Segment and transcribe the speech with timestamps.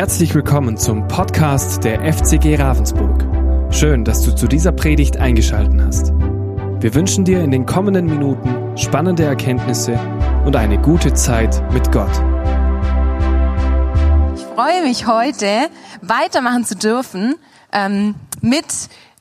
[0.00, 3.22] Herzlich willkommen zum Podcast der FCG Ravensburg.
[3.70, 6.12] Schön, dass du zu dieser Predigt eingeschaltet hast.
[6.80, 10.00] Wir wünschen dir in den kommenden Minuten spannende Erkenntnisse
[10.46, 12.10] und eine gute Zeit mit Gott.
[14.36, 15.68] Ich freue mich heute
[16.00, 17.34] weitermachen zu dürfen
[17.70, 18.64] ähm, mit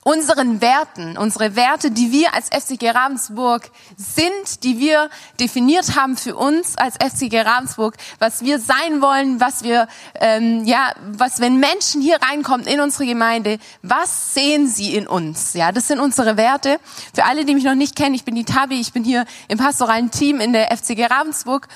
[0.10, 5.08] unseren Werten, unsere Werte, die wir als FCG Ravensburg sind, die wir
[5.39, 10.94] definiert haben für uns als FCG Ravensburg, was wir sein wollen, was wir, ähm, ja,
[11.12, 15.53] was wenn Menschen hier reinkommen in unsere Gemeinde, was sehen sie in uns?
[15.53, 16.80] Ja, das sind unsere Werte.
[17.14, 19.59] Für alle, die mich noch nicht kennen, ich bin die Tabi, ich bin hier im
[19.59, 21.67] pastoralen Team in der FCG Ravensburg.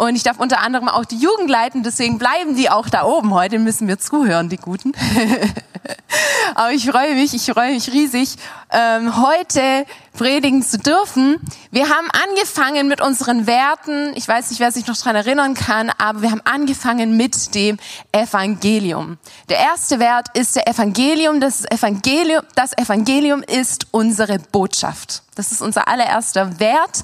[0.00, 3.34] Und ich darf unter anderem auch die Jugend leiten, deswegen bleiben die auch da oben.
[3.34, 4.92] Heute müssen wir zuhören, die Guten.
[6.54, 8.36] Aber ich freue mich, ich freue mich riesig,
[8.72, 11.38] ähm, heute predigen zu dürfen.
[11.70, 14.12] Wir haben angefangen mit unseren Werten.
[14.16, 17.78] Ich weiß nicht, wer sich noch daran erinnern kann, aber wir haben angefangen mit dem
[18.12, 19.18] Evangelium.
[19.48, 21.40] Der erste Wert ist der Evangelium.
[21.40, 25.22] Das Evangelium, das Evangelium ist unsere Botschaft.
[25.36, 27.02] Das ist unser allererster Wert.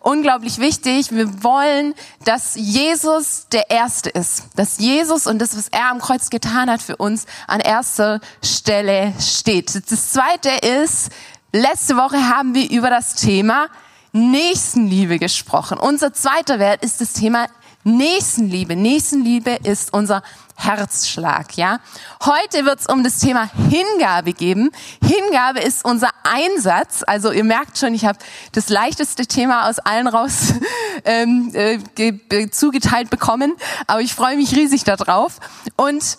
[0.00, 1.10] Unglaublich wichtig.
[1.10, 4.44] Wir wollen, dass Jesus der Erste ist.
[4.54, 9.12] Dass Jesus und das, was er am Kreuz getan hat für uns, an erster Stelle
[9.20, 9.74] steht.
[9.90, 11.05] Das zweite ist,
[11.52, 13.68] letzte Woche haben wir über das Thema
[14.12, 15.78] Nächstenliebe gesprochen.
[15.78, 17.46] Unser zweiter Wert ist das Thema
[17.84, 18.74] Nächstenliebe.
[18.74, 20.22] Nächstenliebe ist unser
[20.56, 21.78] Herzschlag, ja.
[22.24, 24.70] Heute wird es um das Thema Hingabe geben.
[25.04, 27.04] Hingabe ist unser Einsatz.
[27.06, 28.18] Also ihr merkt schon, ich habe
[28.52, 30.54] das leichteste Thema aus allen raus
[31.04, 33.54] ähm, äh, zugeteilt bekommen.
[33.86, 35.38] Aber ich freue mich riesig darauf.
[35.76, 36.18] Und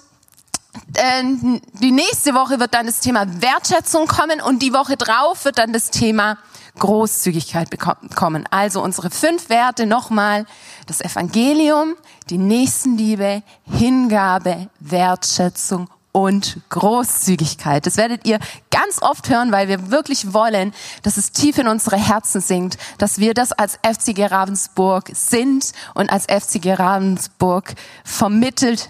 [1.81, 5.73] die nächste Woche wird dann das Thema Wertschätzung kommen und die Woche drauf wird dann
[5.73, 6.37] das Thema
[6.79, 8.45] Großzügigkeit bekommen.
[8.51, 10.45] Also unsere fünf Werte nochmal.
[10.85, 11.95] Das Evangelium,
[12.29, 17.85] die Nächstenliebe, Hingabe, Wertschätzung und Großzügigkeit.
[17.85, 18.39] Das werdet ihr
[18.71, 23.19] ganz oft hören, weil wir wirklich wollen, dass es tief in unsere Herzen sinkt, dass
[23.19, 28.89] wir das als FCG Ravensburg sind und als FCG Ravensburg vermittelt,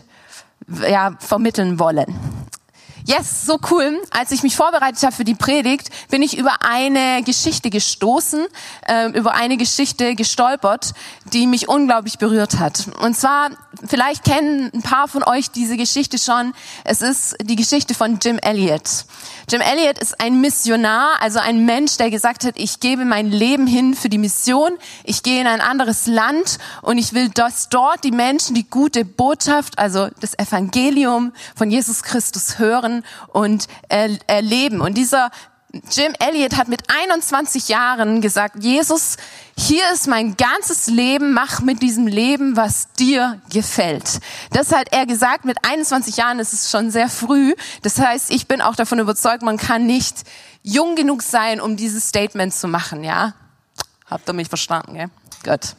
[0.67, 2.26] ja, vermitteln wollen.
[3.07, 4.01] Yes, so cool.
[4.09, 8.45] Als ich mich vorbereitet habe für die Predigt, bin ich über eine Geschichte gestoßen,
[8.85, 10.94] äh, über eine Geschichte gestolpert,
[11.31, 12.90] die mich unglaublich berührt hat.
[13.00, 13.51] Und zwar,
[13.88, 16.53] vielleicht kennen ein paar von euch diese Geschichte schon.
[16.84, 19.06] Es ist die Geschichte von Jim Elliot.
[19.50, 23.67] Jim Elliot ist ein Missionar, also ein Mensch, der gesagt hat, ich gebe mein Leben
[23.67, 24.72] hin für die Mission,
[25.06, 29.06] ich gehe in ein anderes Land und ich will, dass dort die Menschen die gute
[29.06, 32.97] Botschaft, also das Evangelium von Jesus Christus hören
[33.28, 34.81] und erleben.
[34.81, 35.31] Und dieser
[35.91, 39.18] Jim Elliot hat mit 21 Jahren gesagt, Jesus,
[39.58, 44.19] hier ist mein ganzes Leben, mach mit diesem Leben, was dir gefällt.
[44.52, 47.53] Das hat er gesagt, mit 21 Jahren ist es schon sehr früh.
[47.81, 50.24] Das heißt, ich bin auch davon überzeugt, man kann nicht
[50.64, 53.34] jung genug sein, um dieses Statement zu machen, ja?
[54.09, 55.09] Habt ihr mich verstanden, gell?
[55.44, 55.75] Gut.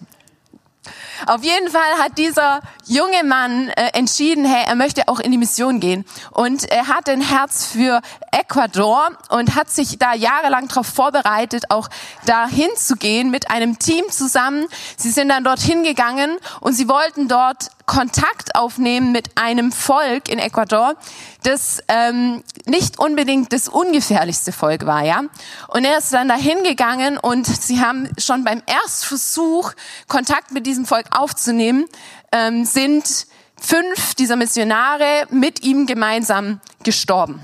[1.26, 5.38] Auf jeden Fall hat dieser junge Mann äh, entschieden, hey, er möchte auch in die
[5.38, 6.04] Mission gehen.
[6.30, 8.00] Und er hat ein Herz für
[8.32, 11.88] Ecuador und hat sich da jahrelang darauf vorbereitet, auch
[12.24, 14.66] dahin zu gehen mit einem Team zusammen.
[14.96, 20.38] Sie sind dann dorthin gegangen und sie wollten dort Kontakt aufnehmen mit einem Volk in
[20.38, 20.94] Ecuador,
[21.42, 25.22] das ähm, nicht unbedingt das ungefährlichste Volk war, ja.
[25.68, 29.72] Und er ist dann dahin gegangen und sie haben schon beim Erstversuch
[30.06, 31.86] Kontakt mit diesem Volk aufzunehmen,
[32.30, 33.26] ähm, sind
[33.58, 37.40] fünf dieser Missionare mit ihm gemeinsam gestorben.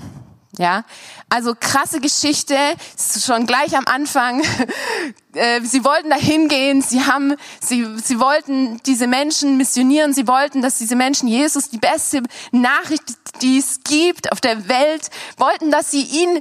[0.57, 0.85] Ja,
[1.29, 2.55] also krasse Geschichte,
[2.97, 4.43] schon gleich am Anfang.
[5.33, 10.61] Äh, sie wollten da hingehen, sie haben, sie, sie wollten diese Menschen missionieren, sie wollten,
[10.61, 13.03] dass diese Menschen Jesus die beste Nachricht,
[13.41, 16.39] die es gibt auf der Welt, wollten, dass sie ihn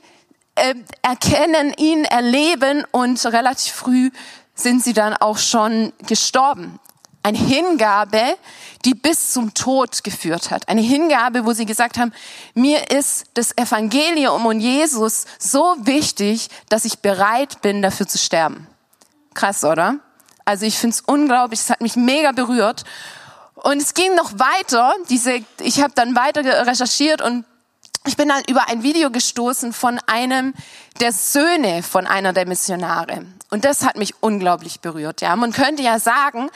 [0.55, 4.11] äh, erkennen, ihn erleben und relativ früh
[4.55, 6.79] sind sie dann auch schon gestorben
[7.25, 8.37] eine Hingabe,
[8.85, 10.69] die bis zum Tod geführt hat.
[10.69, 12.13] Eine Hingabe, wo sie gesagt haben,
[12.55, 18.67] mir ist das Evangelium und Jesus so wichtig, dass ich bereit bin, dafür zu sterben.
[19.33, 19.97] Krass, oder?
[20.45, 22.85] Also ich finde es unglaublich, es hat mich mega berührt.
[23.55, 24.93] Und es ging noch weiter.
[25.09, 27.47] Diese, ich habe dann weiter recherchiert und
[28.07, 30.53] ich bin dann über ein Video gestoßen von einem
[31.01, 33.25] der Söhne von einer der Missionare.
[33.49, 35.23] Und das hat mich unglaublich berührt.
[35.23, 36.51] Ja, man könnte ja sagen,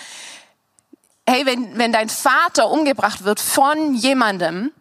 [1.28, 4.72] hey, wenn, wenn dein Vater umgebracht wird von jemandem,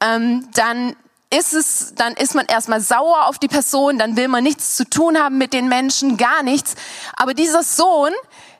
[0.00, 0.96] ähm, dann
[1.32, 4.88] ist es, dann ist man erstmal sauer auf die Person, dann will man nichts zu
[4.88, 6.74] tun haben mit den Menschen, gar nichts.
[7.16, 8.12] Aber dieser Sohn,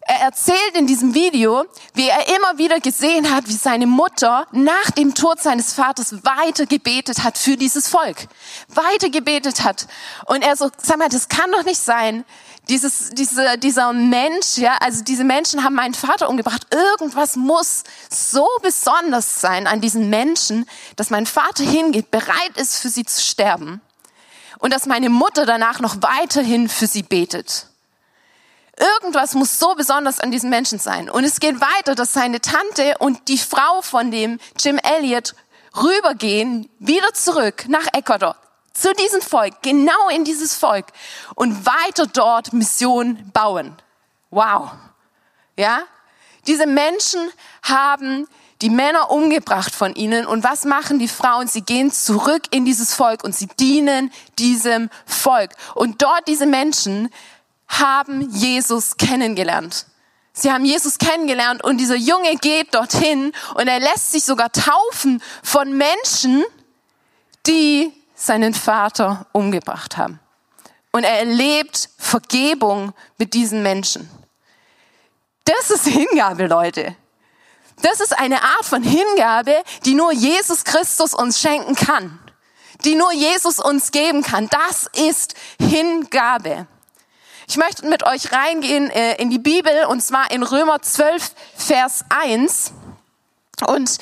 [0.03, 4.91] er erzählt in diesem Video, wie er immer wieder gesehen hat, wie seine Mutter nach
[4.97, 8.27] dem Tod seines Vaters weiter gebetet hat für dieses Volk.
[8.69, 9.87] Weiter gebetet hat.
[10.27, 12.25] Und er so, sag mal, das kann doch nicht sein.
[12.69, 16.67] Dieses, diese, dieser Mensch, ja, also diese Menschen haben meinen Vater umgebracht.
[16.73, 20.67] Irgendwas muss so besonders sein an diesen Menschen,
[20.97, 23.81] dass mein Vater hingeht, bereit ist, für sie zu sterben.
[24.59, 27.67] Und dass meine Mutter danach noch weiterhin für sie betet.
[28.81, 31.11] Irgendwas muss so besonders an diesem Menschen sein.
[31.11, 35.35] Und es geht weiter, dass seine Tante und die Frau von dem Jim Elliot
[35.77, 38.37] rübergehen, wieder zurück nach Ecuador,
[38.81, 40.87] zu diesem Volk, genau in dieses Volk
[41.35, 43.77] und weiter dort Mission bauen.
[44.31, 44.71] Wow.
[45.57, 45.83] Ja?
[46.47, 47.31] Diese Menschen
[47.63, 48.27] haben
[48.63, 51.47] die Männer umgebracht von ihnen und was machen die Frauen?
[51.47, 55.53] Sie gehen zurück in dieses Volk und sie dienen diesem Volk.
[55.75, 57.11] Und dort diese Menschen
[57.69, 59.87] haben Jesus kennengelernt.
[60.33, 65.23] Sie haben Jesus kennengelernt und dieser Junge geht dorthin und er lässt sich sogar taufen
[65.43, 66.45] von Menschen,
[67.47, 70.21] die seinen Vater umgebracht haben.
[70.93, 74.11] Und er erlebt Vergebung mit diesen Menschen.
[75.45, 76.95] Das ist Hingabe, Leute.
[77.83, 82.19] Das ist eine Art von Hingabe, die nur Jesus Christus uns schenken kann.
[82.85, 84.49] Die nur Jesus uns geben kann.
[84.49, 86.67] Das ist Hingabe.
[87.49, 92.05] Ich möchte mit euch reingehen äh, in die Bibel und zwar in Römer 12, Vers
[92.11, 92.73] 1.
[93.67, 93.99] Und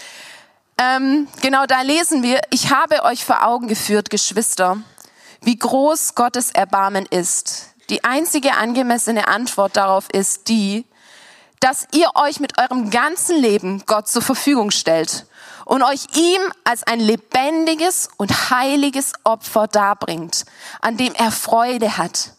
[0.79, 4.79] ähm, genau da lesen wir, ich habe euch vor Augen geführt, Geschwister,
[5.43, 7.75] wie groß Gottes Erbarmen ist.
[7.91, 10.85] Die einzige angemessene Antwort darauf ist die,
[11.61, 15.27] dass ihr euch mit eurem ganzen Leben Gott zur Verfügung stellt
[15.65, 20.45] und euch ihm als ein lebendiges und heiliges Opfer darbringt,
[20.81, 22.33] an dem er Freude hat.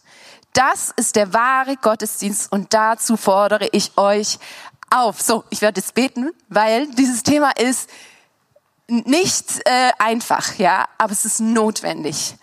[0.52, 4.38] Das ist der wahre Gottesdienst und dazu fordere ich euch
[4.90, 5.20] auf.
[5.20, 7.88] So, ich werde jetzt beten, weil dieses Thema ist
[8.90, 12.36] nicht äh, einfach, ja, aber es ist notwendig.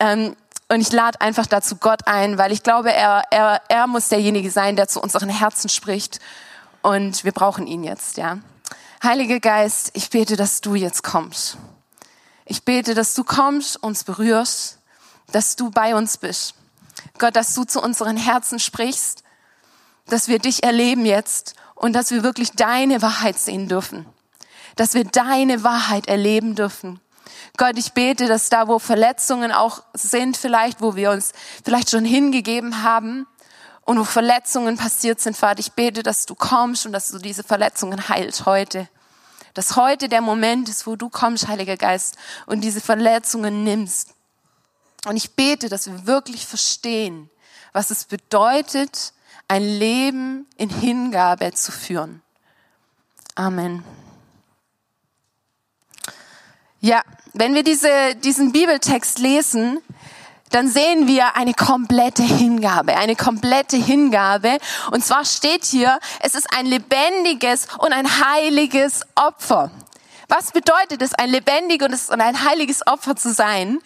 [0.00, 0.36] Ähm,
[0.68, 4.50] und ich lade einfach dazu Gott ein, weil ich glaube, er, er, er muss derjenige
[4.50, 6.18] sein, der zu unseren Herzen spricht.
[6.80, 8.38] Und wir brauchen ihn jetzt, ja.
[9.02, 11.58] Heiliger Geist, ich bete, dass du jetzt kommst.
[12.44, 14.78] Ich bete, dass du kommst, uns berührst,
[15.30, 16.54] dass du bei uns bist.
[17.18, 19.22] Gott, dass du zu unseren Herzen sprichst,
[20.06, 24.06] dass wir dich erleben jetzt und dass wir wirklich deine Wahrheit sehen dürfen.
[24.76, 27.00] Dass wir deine Wahrheit erleben dürfen.
[27.56, 31.32] Gott, ich bete, dass da, wo Verletzungen auch sind, vielleicht, wo wir uns
[31.64, 33.26] vielleicht schon hingegeben haben
[33.82, 37.42] und wo Verletzungen passiert sind, Vater, ich bete, dass du kommst und dass du diese
[37.42, 38.88] Verletzungen heilst heute.
[39.54, 42.16] Dass heute der Moment ist, wo du kommst, Heiliger Geist,
[42.46, 44.14] und diese Verletzungen nimmst
[45.06, 47.28] und ich bete, dass wir wirklich verstehen,
[47.72, 49.12] was es bedeutet,
[49.48, 52.22] ein Leben in Hingabe zu führen.
[53.34, 53.82] Amen.
[56.84, 57.00] Ja,
[57.32, 59.78] wenn wir diese, diesen Bibeltext lesen,
[60.50, 64.58] dann sehen wir eine komplette Hingabe, eine komplette Hingabe.
[64.90, 69.70] Und zwar steht hier, es ist ein lebendiges und ein heiliges Opfer.
[70.26, 73.78] Was bedeutet es, ein lebendiges und ein heiliges Opfer zu sein?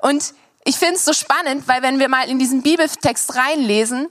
[0.00, 4.08] Und ich finde es so spannend, weil wenn wir mal in diesen Bibeltext reinlesen,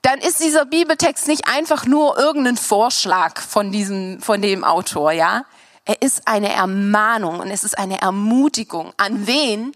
[0.00, 5.44] dann ist dieser Bibeltext nicht einfach nur irgendein Vorschlag von diesem, von dem Autor, ja.
[5.88, 8.92] Er ist eine Ermahnung und es ist eine Ermutigung.
[8.98, 9.72] An wen?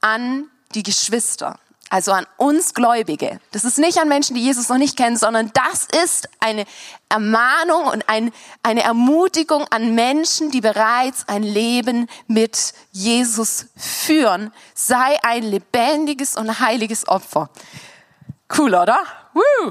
[0.00, 1.58] An die Geschwister
[1.92, 3.38] also an uns Gläubige.
[3.50, 6.64] Das ist nicht an Menschen, die Jesus noch nicht kennen, sondern das ist eine
[7.10, 14.54] Ermahnung und ein, eine Ermutigung an Menschen, die bereits ein Leben mit Jesus führen.
[14.74, 17.50] Sei ein lebendiges und heiliges Opfer.
[18.56, 18.98] Cool, oder?
[19.34, 19.70] Woo!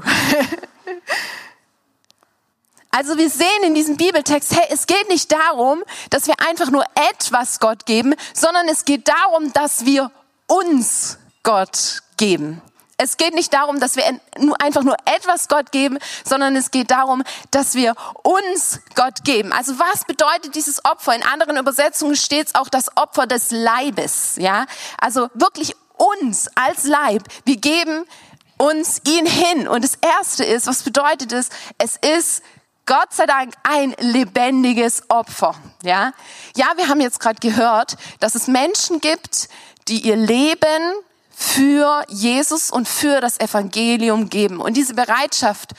[2.94, 6.84] Also wir sehen in diesem Bibeltext, hey, es geht nicht darum, dass wir einfach nur
[7.10, 10.10] etwas Gott geben, sondern es geht darum, dass wir
[10.46, 12.60] uns Gott geben.
[12.98, 14.04] Es geht nicht darum, dass wir
[14.60, 19.52] einfach nur etwas Gott geben, sondern es geht darum, dass wir uns Gott geben.
[19.52, 21.14] Also was bedeutet dieses Opfer?
[21.14, 24.36] In anderen Übersetzungen steht es auch das Opfer des Leibes.
[24.36, 24.66] Ja,
[24.98, 27.22] also wirklich uns als Leib.
[27.44, 28.04] Wir geben
[28.58, 29.66] uns ihn hin.
[29.66, 31.48] Und das Erste ist, was bedeutet es?
[31.78, 32.42] Es ist
[32.86, 35.54] Gott sei Dank ein lebendiges Opfer.
[35.82, 36.12] Ja,
[36.56, 39.48] ja, wir haben jetzt gerade gehört, dass es Menschen gibt,
[39.88, 40.94] die ihr Leben
[41.30, 44.60] für Jesus und für das Evangelium geben.
[44.60, 45.72] Und diese Bereitschaft,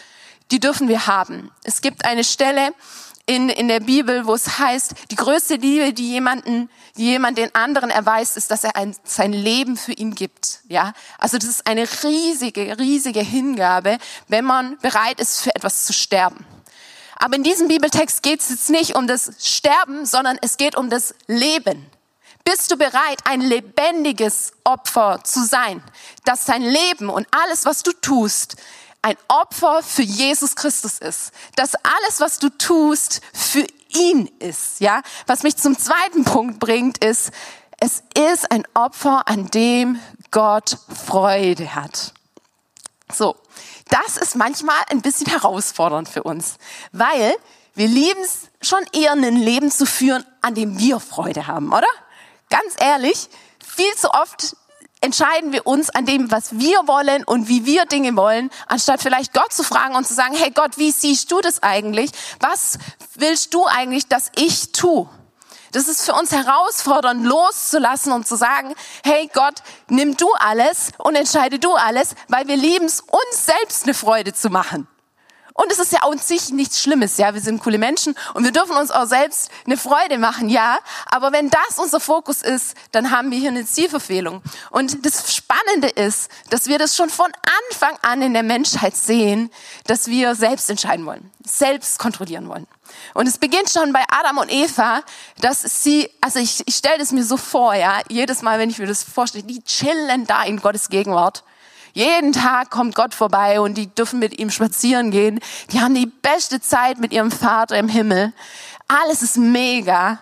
[0.51, 1.51] die dürfen wir haben.
[1.63, 2.73] Es gibt eine Stelle
[3.25, 7.53] in, in der Bibel, wo es heißt, die größte Liebe, die jemanden, die jemand den
[7.55, 10.59] anderen erweist, ist, dass er ein, sein Leben für ihn gibt.
[10.67, 15.93] Ja, also das ist eine riesige, riesige Hingabe, wenn man bereit ist, für etwas zu
[15.93, 16.45] sterben.
[17.23, 20.89] Aber in diesem Bibeltext geht es jetzt nicht um das Sterben, sondern es geht um
[20.89, 21.89] das Leben.
[22.43, 25.81] Bist du bereit, ein lebendiges Opfer zu sein,
[26.25, 28.57] dass dein Leben und alles, was du tust,
[29.01, 31.31] ein Opfer für Jesus Christus ist.
[31.55, 33.65] Dass alles, was du tust, für
[33.95, 34.81] ihn ist.
[34.81, 37.31] Ja, was mich zum zweiten Punkt bringt, ist,
[37.79, 39.97] es ist ein Opfer, an dem
[40.31, 40.77] Gott
[41.07, 42.11] Freude hat.
[43.13, 43.37] So,
[43.93, 46.55] das ist manchmal ein bisschen herausfordernd für uns,
[46.91, 47.35] weil
[47.75, 51.87] wir lieben es schon eher ein Leben zu führen, an dem wir Freude haben, oder?
[52.49, 53.29] Ganz ehrlich,
[53.63, 54.55] viel zu oft
[55.01, 59.33] entscheiden wir uns an dem, was wir wollen und wie wir Dinge wollen, anstatt vielleicht
[59.33, 62.11] Gott zu fragen und zu sagen, hey Gott, wie siehst du das eigentlich?
[62.39, 62.79] Was
[63.15, 65.07] willst du eigentlich, dass ich tue?
[65.73, 69.55] Das ist für uns herausfordernd, loszulassen und zu sagen, hey Gott,
[69.89, 74.33] nimm du alles und entscheide du alles, weil wir lieben es, uns selbst eine Freude
[74.33, 74.87] zu machen.
[75.55, 77.33] Und es ist ja an sich nichts Schlimmes, ja.
[77.33, 80.79] Wir sind coole Menschen und wir dürfen uns auch selbst eine Freude machen, ja.
[81.05, 84.41] Aber wenn das unser Fokus ist, dann haben wir hier eine Zielverfehlung.
[84.71, 87.31] Und das Spannende ist, dass wir das schon von
[87.69, 89.51] Anfang an in der Menschheit sehen,
[89.85, 92.67] dass wir selbst entscheiden wollen, selbst kontrollieren wollen.
[93.13, 95.01] Und es beginnt schon bei Adam und Eva,
[95.39, 98.79] dass sie, also ich, ich stelle es mir so vor, ja, jedes Mal, wenn ich
[98.79, 101.43] mir das vorstelle, die chillen da in Gottes Gegenwart
[101.93, 105.39] jeden Tag kommt Gott vorbei und die dürfen mit ihm spazieren gehen.
[105.71, 108.33] Die haben die beste Zeit mit ihrem Vater im Himmel.
[108.87, 110.19] Alles ist mega.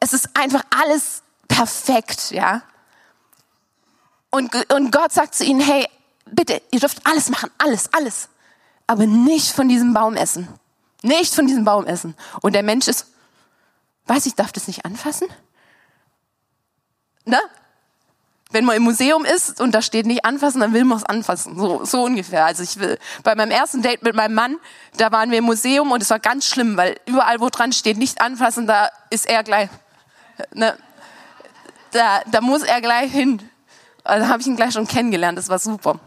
[0.00, 2.62] Es ist einfach alles perfekt, ja.
[4.30, 5.86] Und, und Gott sagt zu ihnen, hey,
[6.26, 8.28] bitte, ihr dürft alles machen, alles, alles.
[8.86, 10.48] Aber nicht von diesem Baum essen.
[11.04, 12.16] Nicht von diesem Baum essen.
[12.40, 13.06] Und der Mensch ist,
[14.06, 15.28] weiß ich, darf das nicht anfassen?
[17.24, 17.38] Ne?
[18.54, 21.58] wenn man im Museum ist und da steht nicht anfassen, dann will man es anfassen.
[21.58, 22.46] So, so ungefähr.
[22.46, 24.58] Also ich will, bei meinem ersten Date mit meinem Mann,
[24.96, 27.98] da waren wir im Museum und es war ganz schlimm, weil überall, wo dran steht,
[27.98, 29.68] nicht anfassen, da ist er gleich,
[30.54, 30.78] ne,
[31.90, 33.42] da, da muss er gleich hin.
[34.04, 35.98] Also habe ich ihn gleich schon kennengelernt, das war super.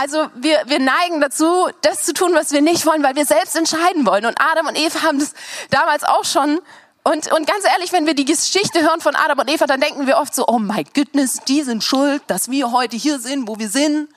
[0.00, 3.56] Also wir, wir neigen dazu, das zu tun, was wir nicht wollen, weil wir selbst
[3.56, 4.26] entscheiden wollen.
[4.26, 5.32] Und Adam und Eva haben das
[5.70, 6.60] damals auch schon
[7.02, 10.06] und, und ganz ehrlich, wenn wir die Geschichte hören von Adam und Eva, dann denken
[10.06, 13.58] wir oft so, oh my goodness, die sind schuld, dass wir heute hier sind, wo
[13.58, 14.08] wir sind.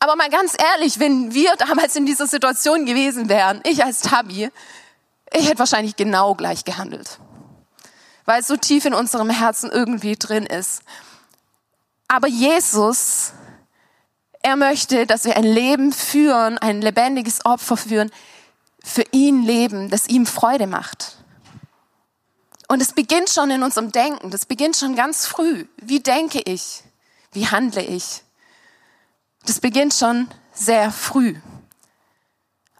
[0.00, 4.50] Aber mal ganz ehrlich, wenn wir damals in dieser Situation gewesen wären, ich als Tabi,
[5.32, 7.20] ich hätte wahrscheinlich genau gleich gehandelt.
[8.26, 10.82] Weil es so tief in unserem Herzen irgendwie drin ist.
[12.06, 13.32] Aber Jesus,
[14.42, 18.10] er möchte, dass wir ein Leben führen, ein lebendiges Opfer führen,
[18.82, 21.16] für ihn leben, das ihm Freude macht.
[22.68, 25.66] Und es beginnt schon in unserem Denken, das beginnt schon ganz früh.
[25.76, 26.82] Wie denke ich?
[27.32, 28.22] Wie handle ich?
[29.44, 31.34] Das beginnt schon sehr früh.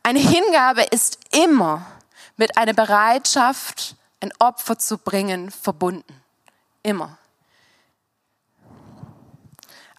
[0.02, 1.86] Eine Hingabe ist immer
[2.36, 6.22] mit einer Bereitschaft, ein Opfer zu bringen, verbunden.
[6.82, 7.18] Immer.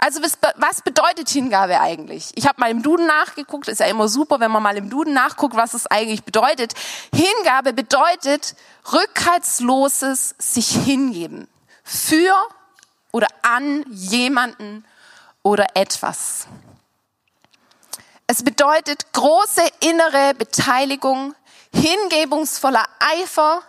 [0.03, 2.31] Also was bedeutet Hingabe eigentlich?
[2.33, 5.13] Ich habe mal im Duden nachgeguckt, ist ja immer super, wenn man mal im Duden
[5.13, 6.73] nachguckt, was es eigentlich bedeutet.
[7.13, 8.55] Hingabe bedeutet
[8.91, 11.47] rückhaltsloses sich hingeben
[11.83, 12.33] für
[13.11, 14.85] oder an jemanden
[15.43, 16.47] oder etwas.
[18.25, 21.35] Es bedeutet große innere Beteiligung,
[21.75, 23.61] hingebungsvoller Eifer,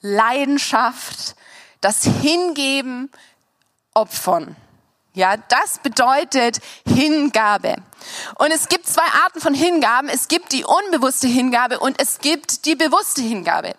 [0.00, 1.34] Leidenschaft,
[1.80, 3.10] das Hingeben,
[3.94, 4.54] Opfern.
[5.16, 7.76] Ja, das bedeutet Hingabe.
[8.34, 10.10] Und es gibt zwei Arten von Hingaben.
[10.10, 13.74] Es gibt die unbewusste Hingabe und es gibt die bewusste Hingabe.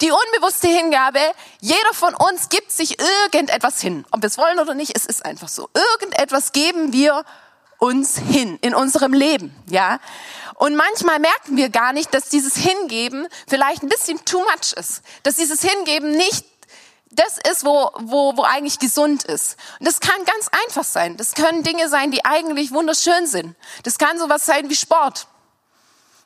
[0.00, 1.20] Die unbewusste Hingabe,
[1.60, 4.06] jeder von uns gibt sich irgendetwas hin.
[4.12, 5.68] Ob wir es wollen oder nicht, es ist einfach so.
[5.74, 7.22] Irgendetwas geben wir
[7.76, 10.00] uns hin in unserem Leben, ja.
[10.54, 15.02] Und manchmal merken wir gar nicht, dass dieses Hingeben vielleicht ein bisschen too much ist.
[15.22, 16.46] Dass dieses Hingeben nicht
[17.10, 19.56] das ist, wo, wo, wo eigentlich gesund ist.
[19.80, 21.16] Und das kann ganz einfach sein.
[21.16, 23.56] Das können Dinge sein, die eigentlich wunderschön sind.
[23.82, 25.26] Das kann sowas sein wie Sport.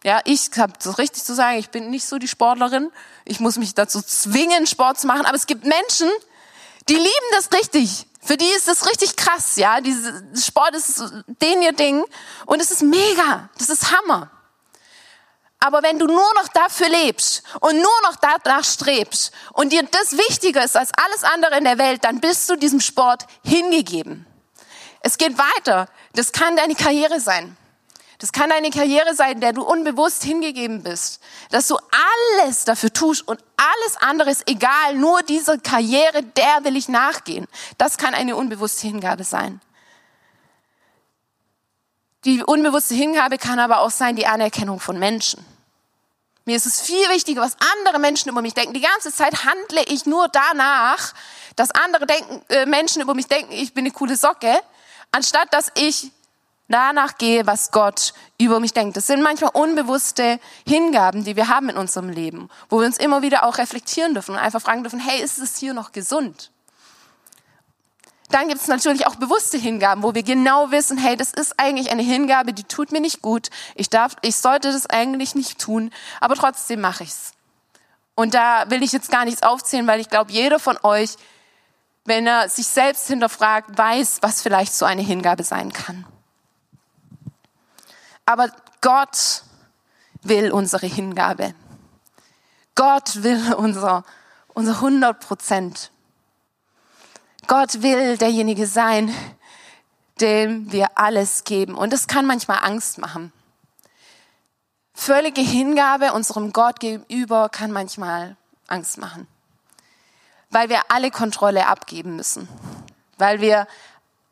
[0.05, 2.91] Ja, ich habe so richtig zu sagen, ich bin nicht so die Sportlerin.
[3.25, 5.25] Ich muss mich dazu zwingen, Sport zu machen.
[5.25, 6.11] Aber es gibt Menschen,
[6.89, 8.07] die lieben das richtig.
[8.21, 9.81] Für die ist das richtig krass, ja.
[9.81, 12.05] Diese Sport ist den ihr Ding.
[12.47, 13.49] Und es ist mega.
[13.59, 14.31] Das ist Hammer.
[15.65, 20.19] Aber wenn du nur noch dafür lebst und nur noch danach strebst und dir das
[20.19, 24.27] wichtiger ist als alles andere in der Welt, dann bist du diesem Sport hingegeben.
[25.03, 25.87] Es geht weiter.
[26.15, 27.57] Das kann deine Karriere sein.
[28.19, 31.21] Das kann deine Karriere sein, der du unbewusst hingegeben bist.
[31.51, 31.77] Dass du
[32.41, 37.47] alles dafür tust und alles andere ist egal, nur diese Karriere, der will ich nachgehen.
[37.79, 39.61] Das kann eine unbewusste Hingabe sein.
[42.25, 45.45] Die unbewusste Hingabe kann aber auch sein die Anerkennung von Menschen.
[46.45, 48.75] Mir ist es viel wichtiger, was andere Menschen über mich denken.
[48.75, 51.15] Die ganze Zeit handle ich nur danach,
[51.57, 54.59] dass andere denken, äh, Menschen über mich denken, ich bin eine coole Socke,
[55.11, 56.11] anstatt dass ich
[56.69, 58.97] danach gehe, was Gott über mich denkt.
[58.97, 63.23] Das sind manchmal unbewusste Hingaben, die wir haben in unserem Leben, wo wir uns immer
[63.23, 66.52] wieder auch reflektieren dürfen und einfach fragen dürfen, hey, ist es hier noch gesund?
[68.33, 71.91] Dann gibt es natürlich auch bewusste Hingaben, wo wir genau wissen, hey, das ist eigentlich
[71.91, 73.51] eine Hingabe, die tut mir nicht gut.
[73.75, 77.33] Ich darf, ich sollte das eigentlich nicht tun, aber trotzdem mache ich's.
[78.15, 81.17] Und da will ich jetzt gar nichts aufzählen, weil ich glaube, jeder von euch,
[82.07, 86.07] wenn er sich selbst hinterfragt, weiß, was vielleicht so eine Hingabe sein kann.
[88.25, 89.43] Aber Gott
[90.23, 91.55] will unsere Hingabe.
[92.75, 94.05] Gott will unser,
[94.55, 95.92] unser 100 Prozent.
[97.47, 99.15] Gott will derjenige sein,
[100.21, 101.75] dem wir alles geben.
[101.75, 103.33] Und das kann manchmal Angst machen.
[104.95, 108.37] Völlige Hingabe unserem Gott gegenüber kann manchmal
[108.69, 109.27] Angst machen.
[110.51, 112.49] Weil wir alle Kontrolle abgeben müssen.
[113.19, 113.67] Weil wir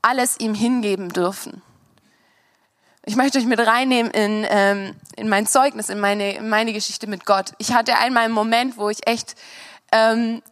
[0.03, 1.63] alles ihm hingeben dürfen.
[3.05, 7.07] Ich möchte euch mit reinnehmen in, ähm, in mein Zeugnis, in meine, in meine Geschichte
[7.07, 7.53] mit Gott.
[7.59, 9.37] Ich hatte einmal einen Moment, wo ich echt
[9.91, 10.43] ähm,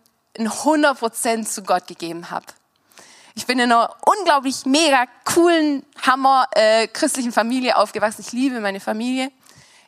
[0.47, 2.47] 100 Prozent zu Gott gegeben habe.
[3.35, 8.23] Ich bin in einer unglaublich mega coolen, hammer äh, christlichen Familie aufgewachsen.
[8.23, 9.31] Ich liebe meine Familie.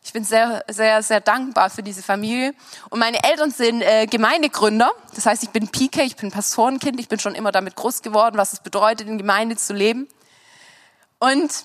[0.02, 2.54] Ich bin sehr, sehr, sehr dankbar für diese Familie.
[2.88, 4.90] Und meine Eltern sind äh, Gemeindegründer.
[5.14, 6.99] Das heißt, ich bin PK, ich bin Pastorenkind.
[7.00, 10.09] Ich bin schon immer damit groß geworden, was es bedeutet, in Gemeinde zu leben.
[11.19, 11.64] Und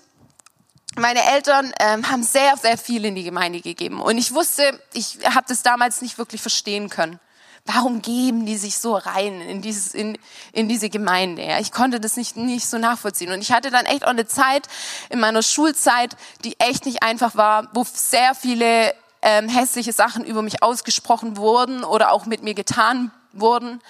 [0.98, 4.02] meine Eltern ähm, haben sehr, sehr viel in die Gemeinde gegeben.
[4.02, 7.20] Und ich wusste, ich habe das damals nicht wirklich verstehen können.
[7.68, 10.20] Warum geben die sich so rein in, dieses, in,
[10.54, 11.44] in diese Gemeinde?
[11.44, 11.60] Ja?
[11.60, 13.32] Ich konnte das nicht, nicht so nachvollziehen.
[13.32, 14.68] Und ich hatte dann echt auch eine Zeit
[15.10, 18.94] in meiner Schulzeit, die echt nicht einfach war, wo sehr viele
[19.24, 23.82] ähm, hässliche Sachen über mich ausgesprochen wurden oder auch mit mir getan wurden,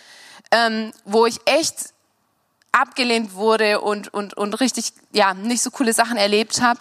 [0.52, 1.94] ähm, wo ich echt
[2.72, 6.80] abgelehnt wurde und, und, und richtig ja nicht so coole Sachen erlebt habe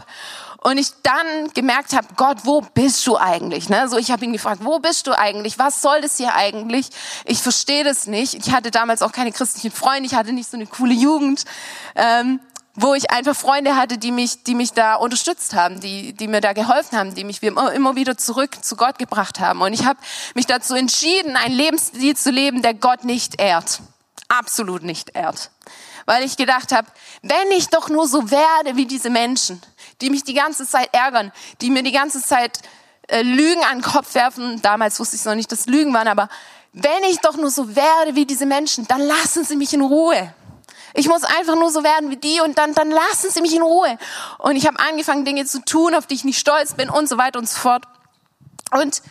[0.65, 3.69] und ich dann gemerkt habe, Gott, wo bist du eigentlich?
[3.69, 3.87] Ne?
[3.87, 5.59] So, ich habe ihn gefragt, wo bist du eigentlich?
[5.59, 6.89] Was soll das hier eigentlich?
[7.27, 8.35] Ich verstehe das nicht.
[8.35, 11.45] Ich hatte damals auch keine christlichen Freunde, ich hatte nicht so eine coole Jugend,
[11.97, 12.41] ähm,
[12.75, 16.41] wo ich einfach Freunde hatte, die mich, die mich da unterstützt haben, die, die mir
[16.41, 19.61] da geholfen haben, die mich immer wieder zurück zu Gott gebracht haben.
[19.61, 19.99] Und ich habe
[20.35, 23.81] mich dazu entschieden, einen Lebensstil zu leben, der Gott nicht ehrt,
[24.29, 25.51] absolut nicht ehrt,
[26.07, 26.89] weil ich gedacht habe,
[27.21, 29.61] wenn ich doch nur so werde wie diese Menschen
[30.01, 32.61] die mich die ganze Zeit ärgern, die mir die ganze Zeit
[33.09, 34.61] äh, Lügen an den Kopf werfen.
[34.63, 36.29] Damals wusste ich noch nicht, dass Lügen waren, aber
[36.73, 40.35] wenn ich doch nur so werde wie diese Menschen, dann lassen sie mich in Ruhe.
[40.95, 43.63] Ich muss einfach nur so werden wie die und dann, dann lassen sie mich in
[43.63, 43.99] Ruhe.
[44.39, 47.19] Und ich habe angefangen, Dinge zu tun, auf die ich nicht stolz bin und so
[47.19, 47.85] weiter und so fort.
[48.71, 49.03] Und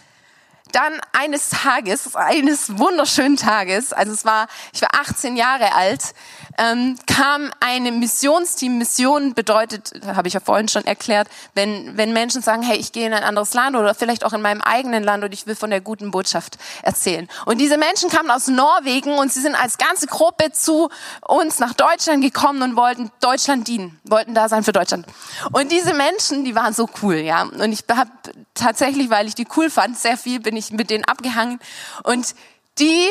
[0.74, 6.14] dann eines Tages, eines wunderschönen Tages, also es war, ich war 18 Jahre alt,
[6.58, 8.78] ähm, kam ein Missionsteam.
[8.78, 13.08] Mission bedeutet, habe ich ja vorhin schon erklärt, wenn, wenn Menschen sagen, hey, ich gehe
[13.08, 15.70] in ein anderes Land oder vielleicht auch in meinem eigenen Land und ich will von
[15.70, 17.28] der guten Botschaft erzählen.
[17.46, 20.90] Und diese Menschen kamen aus Norwegen und sie sind als ganze Gruppe zu
[21.22, 25.06] uns nach Deutschland gekommen und wollten Deutschland dienen, wollten da sein für Deutschland.
[25.52, 27.44] Und diese Menschen, die waren so cool, ja.
[27.44, 28.12] Und ich habe
[28.54, 31.60] tatsächlich, weil ich die cool fand, sehr viel bin ich mit denen abgehangen.
[32.04, 32.36] Und
[32.80, 33.08] die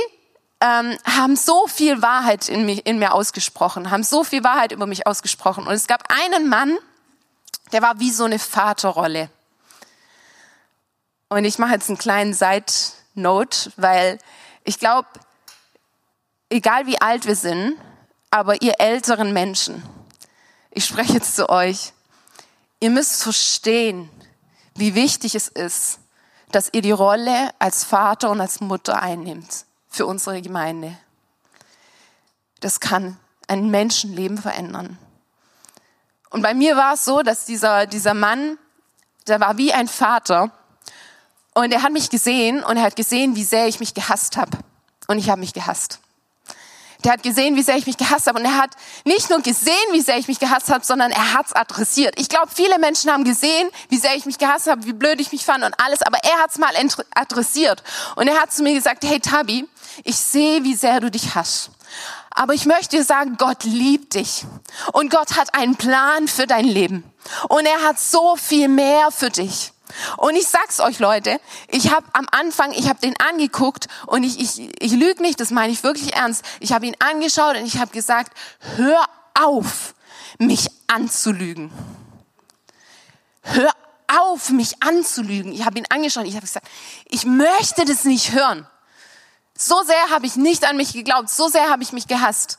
[0.62, 4.86] ähm, haben so viel Wahrheit in, mich, in mir ausgesprochen, haben so viel Wahrheit über
[4.86, 5.66] mich ausgesprochen.
[5.66, 6.78] Und es gab einen Mann,
[7.72, 9.28] der war wie so eine Vaterrolle.
[11.28, 14.18] Und ich mache jetzt einen kleinen Side-Note, weil
[14.62, 15.08] ich glaube,
[16.48, 17.76] egal wie alt wir sind,
[18.30, 19.82] aber ihr älteren Menschen,
[20.70, 21.92] ich spreche jetzt zu euch,
[22.78, 24.08] ihr müsst verstehen,
[24.76, 25.98] wie wichtig es ist,
[26.52, 30.96] dass ihr die Rolle als Vater und als Mutter einnimmt für unsere Gemeinde.
[32.60, 34.98] Das kann ein Menschenleben verändern.
[36.30, 38.58] Und bei mir war es so, dass dieser, dieser Mann,
[39.26, 40.50] der war wie ein Vater
[41.54, 44.58] und er hat mich gesehen und er hat gesehen, wie sehr ich mich gehasst habe.
[45.06, 46.00] Und ich habe mich gehasst.
[47.04, 48.38] Der hat gesehen, wie sehr ich mich gehasst habe.
[48.38, 48.70] Und er hat
[49.04, 52.18] nicht nur gesehen, wie sehr ich mich gehasst habe, sondern er hat es adressiert.
[52.18, 55.32] Ich glaube, viele Menschen haben gesehen, wie sehr ich mich gehasst habe, wie blöd ich
[55.32, 56.02] mich fand und alles.
[56.02, 56.70] Aber er hat es mal
[57.14, 57.82] adressiert.
[58.16, 59.66] Und er hat zu mir gesagt, hey Tabi,
[60.04, 61.70] ich sehe, wie sehr du dich hasst.
[62.30, 64.44] Aber ich möchte dir sagen, Gott liebt dich.
[64.92, 67.04] Und Gott hat einen Plan für dein Leben.
[67.48, 69.72] Und er hat so viel mehr für dich.
[70.16, 74.40] Und ich sag's euch, Leute, ich habe am Anfang, ich habe den angeguckt und ich,
[74.40, 76.44] ich, ich lüge nicht, das meine ich wirklich ernst.
[76.60, 78.36] Ich habe ihn angeschaut und ich habe gesagt,
[78.76, 79.94] hör auf,
[80.38, 81.72] mich anzulügen.
[83.42, 83.72] Hör
[84.06, 85.52] auf, mich anzulügen.
[85.52, 86.68] Ich habe ihn angeschaut, ich habe gesagt,
[87.08, 88.66] ich möchte das nicht hören.
[89.56, 92.58] So sehr habe ich nicht an mich geglaubt, so sehr habe ich mich gehasst.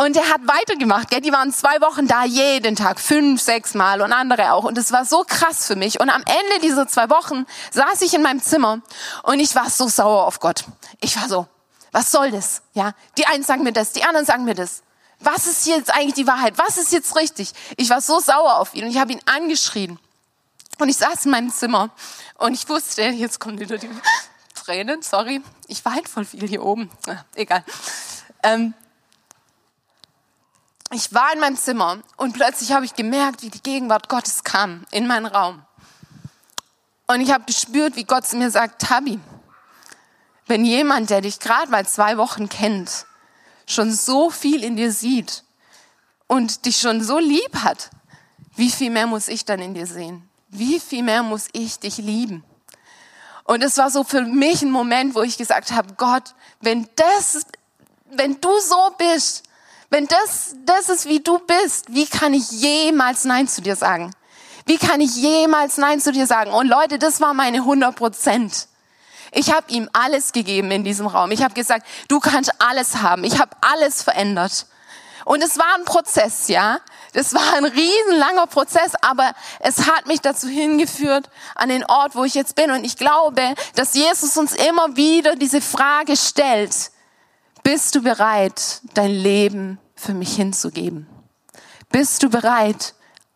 [0.00, 1.10] Und er hat weitergemacht.
[1.10, 1.20] Gell?
[1.20, 4.62] Die waren zwei Wochen da, jeden Tag, fünf, sechs Mal und andere auch.
[4.62, 5.98] Und es war so krass für mich.
[5.98, 8.80] Und am Ende dieser zwei Wochen saß ich in meinem Zimmer
[9.24, 10.66] und ich war so sauer auf Gott.
[11.00, 11.48] Ich war so,
[11.90, 12.62] was soll das?
[12.74, 14.82] Ja, die einen sagen mir das, die anderen sagen mir das.
[15.18, 16.56] Was ist jetzt eigentlich die Wahrheit?
[16.58, 17.52] Was ist jetzt richtig?
[17.76, 19.98] Ich war so sauer auf ihn und ich habe ihn angeschrien.
[20.78, 21.90] Und ich saß in meinem Zimmer
[22.36, 23.90] und ich wusste, jetzt kommen wieder die
[24.54, 26.88] Tränen, sorry, ich weine voll viel hier oben.
[27.34, 27.64] egal.
[28.44, 28.74] Ähm,
[30.90, 34.86] ich war in meinem Zimmer und plötzlich habe ich gemerkt, wie die Gegenwart Gottes kam
[34.90, 35.62] in meinen Raum.
[37.06, 39.18] Und ich habe gespürt, wie Gott zu mir sagt, Tabi,
[40.46, 43.06] wenn jemand, der dich gerade mal zwei Wochen kennt,
[43.66, 45.44] schon so viel in dir sieht
[46.26, 47.90] und dich schon so lieb hat,
[48.56, 50.28] wie viel mehr muss ich dann in dir sehen?
[50.48, 52.44] Wie viel mehr muss ich dich lieben?
[53.44, 57.46] Und es war so für mich ein Moment, wo ich gesagt habe, Gott, wenn das,
[58.10, 59.47] wenn du so bist,
[59.90, 64.14] wenn das, das ist, wie du bist, wie kann ich jemals Nein zu dir sagen?
[64.66, 66.52] Wie kann ich jemals Nein zu dir sagen?
[66.52, 68.68] Und Leute, das war meine 100 Prozent.
[69.32, 71.30] Ich habe ihm alles gegeben in diesem Raum.
[71.30, 73.24] Ich habe gesagt, du kannst alles haben.
[73.24, 74.66] Ich habe alles verändert.
[75.24, 76.80] Und es war ein Prozess, ja.
[77.14, 82.24] Das war ein riesenlanger Prozess, aber es hat mich dazu hingeführt an den Ort, wo
[82.24, 82.70] ich jetzt bin.
[82.70, 86.90] Und ich glaube, dass Jesus uns immer wieder diese Frage stellt
[87.68, 91.06] bist du bereit, dein Leben für mich hinzugeben?
[91.90, 92.94] Bist du bereit,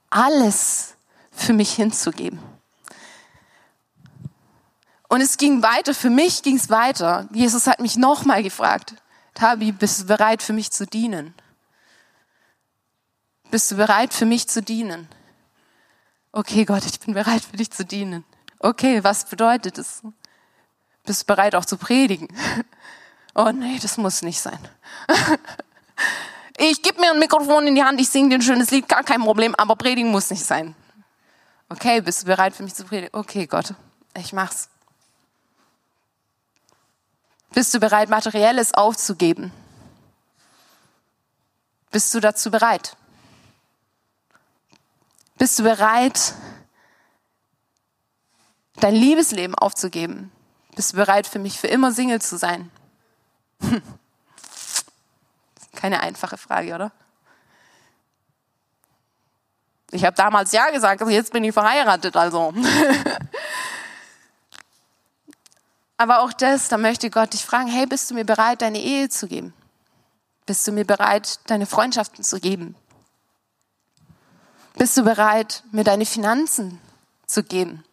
[0.08, 0.94] alles
[1.30, 2.38] für mich hinzugeben?
[5.10, 7.28] Und es ging weiter, für mich ging es weiter.
[7.34, 8.94] Jesus hat mich nochmal gefragt,
[9.34, 11.34] Tabi, bist du bereit für mich zu dienen?
[13.50, 15.08] Bist du bereit für mich zu dienen?
[16.32, 18.24] Okay, Gott, ich bin bereit für dich zu dienen.
[18.60, 20.00] Okay, was bedeutet es?
[21.04, 22.28] Bist du bereit auch zu predigen?
[23.34, 24.58] Oh nee, das muss nicht sein.
[26.58, 29.02] Ich gebe mir ein Mikrofon in die Hand, ich singe dir ein schönes Lied, gar
[29.02, 30.76] kein Problem, aber predigen muss nicht sein.
[31.68, 33.08] Okay, bist du bereit für mich zu predigen?
[33.12, 33.74] Okay, Gott,
[34.16, 34.68] ich mach's.
[37.52, 39.52] Bist du bereit, Materielles aufzugeben?
[41.90, 42.96] Bist du dazu bereit?
[45.36, 46.34] Bist du bereit,
[48.76, 50.30] dein Liebesleben aufzugeben?
[50.76, 52.70] Bist du bereit, für mich für immer Single zu sein?
[55.74, 56.92] Keine einfache Frage, oder?
[59.90, 62.54] Ich habe damals ja gesagt, also jetzt bin ich verheiratet, also.
[65.98, 69.08] Aber auch das, da möchte Gott dich fragen, hey, bist du mir bereit, deine Ehe
[69.08, 69.52] zu geben?
[70.46, 72.74] Bist du mir bereit, deine Freundschaften zu geben?
[74.74, 76.80] Bist du bereit, mir deine Finanzen
[77.26, 77.84] zu geben?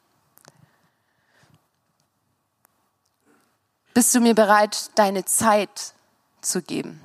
[3.99, 5.93] Bist du mir bereit, deine Zeit
[6.39, 7.01] zu geben?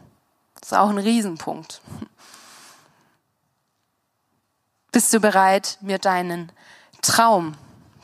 [0.61, 1.81] Das ist auch ein Riesenpunkt.
[4.93, 6.53] Bist du bereit, mir deinen
[7.03, 7.57] Traum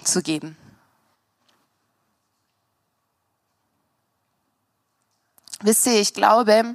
[0.02, 0.56] zu geben?
[5.60, 6.74] Wisst ihr, ich glaube,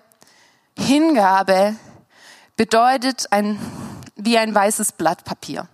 [0.80, 1.76] Hingabe
[2.56, 3.60] bedeutet ein,
[4.16, 5.68] wie ein weißes Blatt Papier,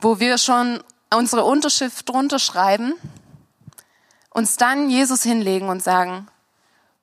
[0.00, 0.80] wo wir schon
[1.12, 2.94] unsere Unterschrift drunter schreiben
[4.38, 6.28] uns dann Jesus hinlegen und sagen,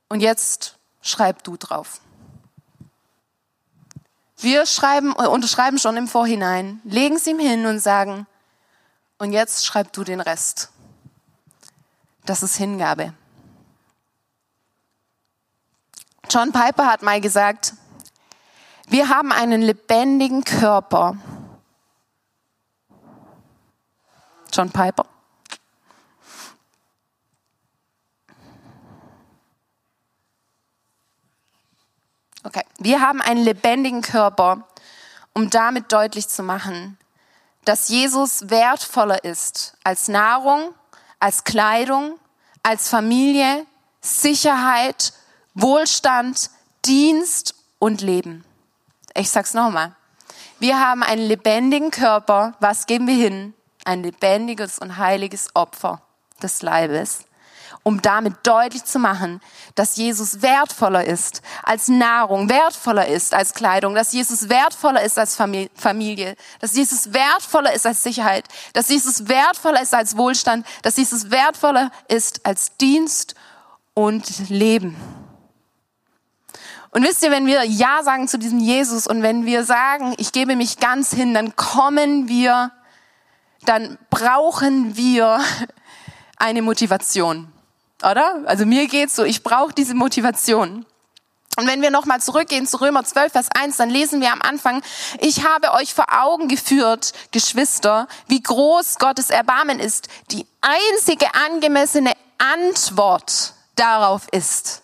[0.07, 1.99] und jetzt schreib du drauf.
[4.37, 8.25] Wir schreiben, äh, unterschreiben schon im Vorhinein, legen es ihm hin und sagen,
[9.17, 10.69] und jetzt schreib du den Rest.
[12.25, 13.13] Das ist Hingabe.
[16.29, 17.73] John Piper hat mal gesagt,
[18.87, 21.17] wir haben einen lebendigen Körper.
[24.53, 25.05] John Piper.
[32.45, 32.61] Okay.
[32.77, 34.67] Wir haben einen lebendigen Körper,
[35.33, 36.99] um damit deutlich zu machen,
[37.65, 40.75] dass Jesus wertvoller ist als Nahrung,
[41.19, 42.19] als Kleidung,
[42.61, 43.65] als Familie,
[43.99, 45.13] Sicherheit,
[45.55, 46.51] Wohlstand,
[46.85, 48.45] Dienst und Leben.
[49.15, 49.95] Ich sag's nochmal.
[50.59, 52.53] Wir haben einen lebendigen Körper.
[52.59, 53.55] Was geben wir hin?
[53.85, 55.99] Ein lebendiges und heiliges Opfer
[56.43, 57.24] des Leibes.
[57.83, 59.41] Um damit deutlich zu machen,
[59.75, 65.35] dass Jesus wertvoller ist als Nahrung, wertvoller ist als Kleidung, dass Jesus wertvoller ist als
[65.35, 71.31] Familie, dass Jesus wertvoller ist als Sicherheit, dass Jesus wertvoller ist als Wohlstand, dass Jesus
[71.31, 73.35] wertvoller ist als Dienst
[73.93, 74.95] und Leben.
[76.95, 80.31] Und wisst ihr, wenn wir Ja sagen zu diesem Jesus und wenn wir sagen, ich
[80.31, 82.71] gebe mich ganz hin, dann kommen wir,
[83.65, 85.41] dann brauchen wir
[86.37, 87.51] eine Motivation,
[88.03, 88.41] oder?
[88.45, 90.85] Also mir geht's so, ich brauche diese Motivation.
[91.57, 94.81] Und wenn wir nochmal zurückgehen zu Römer 12, Vers 1, dann lesen wir am Anfang,
[95.19, 100.09] ich habe euch vor Augen geführt, Geschwister, wie groß Gottes Erbarmen ist.
[100.31, 104.81] Die einzige angemessene Antwort darauf ist,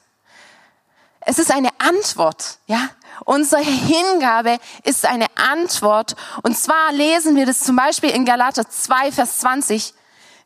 [1.24, 2.90] es ist eine Antwort, ja.
[3.26, 6.16] Unsere Hingabe ist eine Antwort.
[6.42, 9.94] Und zwar lesen wir das zum Beispiel in Galater 2, Vers 20.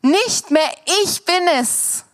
[0.02, 0.70] Nicht mehr
[1.02, 2.04] ich bin es,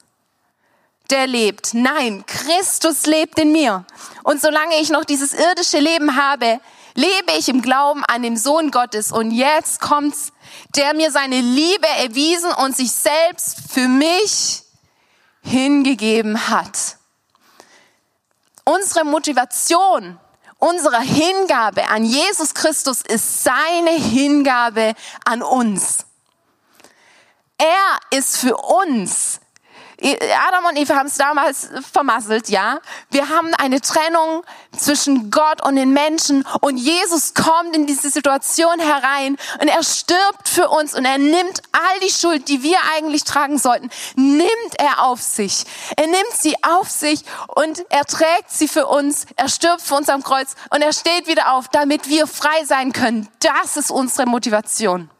[1.12, 1.74] der lebt.
[1.74, 3.84] Nein, Christus lebt in mir.
[4.24, 6.60] Und solange ich noch dieses irdische Leben habe,
[6.94, 9.12] lebe ich im Glauben an den Sohn Gottes.
[9.12, 10.32] Und jetzt kommt's,
[10.74, 14.62] der mir seine Liebe erwiesen und sich selbst für mich
[15.42, 16.96] hingegeben hat.
[18.64, 20.18] Unsere Motivation,
[20.58, 24.94] unsere Hingabe an Jesus Christus ist seine Hingabe
[25.24, 26.06] an uns.
[27.58, 29.40] Er ist für uns
[30.02, 32.80] Adam und Eva haben es damals vermasselt, ja.
[33.10, 34.42] Wir haben eine Trennung
[34.76, 40.48] zwischen Gott und den Menschen und Jesus kommt in diese Situation herein und er stirbt
[40.48, 45.04] für uns und er nimmt all die Schuld, die wir eigentlich tragen sollten, nimmt er
[45.04, 45.64] auf sich.
[45.96, 49.26] Er nimmt sie auf sich und er trägt sie für uns.
[49.36, 52.92] Er stirbt für uns am Kreuz und er steht wieder auf, damit wir frei sein
[52.92, 53.28] können.
[53.40, 55.10] Das ist unsere Motivation.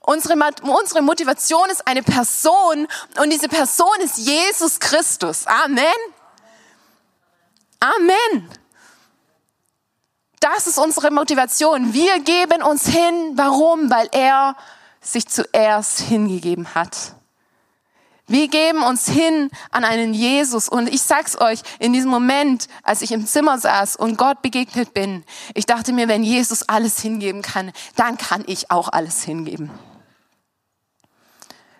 [0.00, 2.88] Unsere, unsere Motivation ist eine Person
[3.20, 5.46] und diese Person ist Jesus Christus.
[5.46, 5.86] Amen.
[7.80, 8.48] Amen.
[10.40, 11.92] Das ist unsere Motivation.
[11.92, 13.32] Wir geben uns hin.
[13.34, 13.90] Warum?
[13.90, 14.56] Weil er
[15.02, 17.14] sich zuerst hingegeben hat.
[18.26, 20.68] Wir geben uns hin an einen Jesus.
[20.68, 24.94] Und ich sag's euch, in diesem Moment, als ich im Zimmer saß und Gott begegnet
[24.94, 29.70] bin, ich dachte mir, wenn Jesus alles hingeben kann, dann kann ich auch alles hingeben.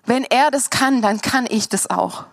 [0.05, 2.25] Wenn er das kann, dann kann ich das auch.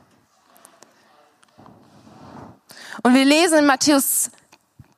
[3.03, 4.31] Und wir lesen in Matthäus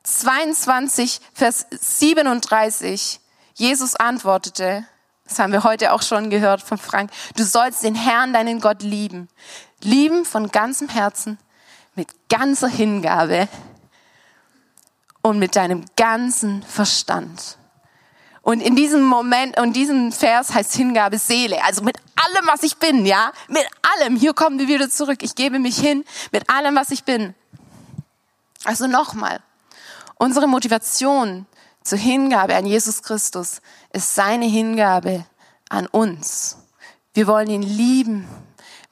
[0.03, 3.19] 22, Vers 37,
[3.53, 4.85] Jesus antwortete,
[5.27, 8.81] das haben wir heute auch schon gehört von Frank, du sollst den Herrn, deinen Gott
[8.81, 9.29] lieben.
[9.81, 11.37] Lieben von ganzem Herzen,
[11.93, 13.47] mit ganzer Hingabe
[15.21, 17.58] und mit deinem ganzen Verstand.
[18.49, 21.63] Und in diesem Moment und diesem Vers heißt Hingabe Seele.
[21.65, 23.31] Also mit allem, was ich bin, ja?
[23.47, 23.63] Mit
[23.99, 24.15] allem.
[24.15, 25.21] Hier kommen wir wieder zurück.
[25.21, 27.35] Ich gebe mich hin mit allem, was ich bin.
[28.63, 29.39] Also nochmal.
[30.15, 31.45] Unsere Motivation
[31.83, 33.61] zur Hingabe an Jesus Christus
[33.93, 35.25] ist seine Hingabe
[35.69, 36.57] an uns.
[37.13, 38.27] Wir wollen ihn lieben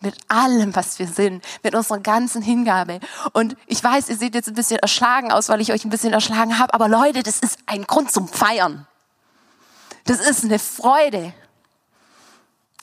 [0.01, 2.99] mit allem, was wir sind, mit unserer ganzen Hingabe.
[3.33, 6.13] Und ich weiß, ihr seht jetzt ein bisschen erschlagen aus, weil ich euch ein bisschen
[6.13, 8.85] erschlagen habe, aber Leute, das ist ein Grund zum Feiern.
[10.07, 11.33] Das ist eine Freude.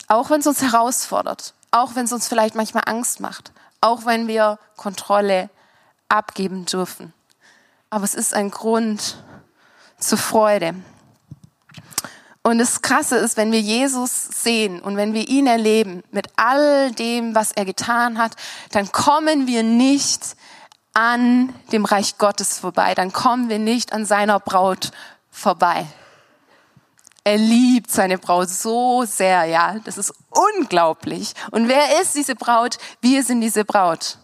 [0.07, 4.27] Auch wenn es uns herausfordert, auch wenn es uns vielleicht manchmal Angst macht, auch wenn
[4.27, 5.49] wir Kontrolle
[6.07, 7.13] abgeben dürfen.
[7.89, 9.17] Aber es ist ein Grund
[9.97, 10.75] zur Freude.
[12.43, 16.91] Und das Krasse ist, wenn wir Jesus sehen und wenn wir ihn erleben mit all
[16.91, 18.35] dem, was er getan hat,
[18.69, 20.35] dann kommen wir nicht
[20.93, 24.91] an dem Reich Gottes vorbei, dann kommen wir nicht an seiner Braut
[25.31, 25.87] vorbei.
[27.25, 29.79] Er liebt seine Braut so sehr, ja.
[29.83, 31.33] Das ist unglaublich.
[31.49, 32.77] Und wer ist diese Braut?
[33.01, 34.19] Wir sind diese Braut.